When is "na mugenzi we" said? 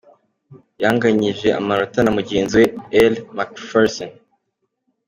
2.01-2.65